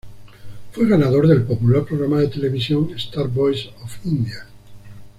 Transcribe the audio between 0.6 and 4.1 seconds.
Fue ganador del popular programa de televisión "Star Voice of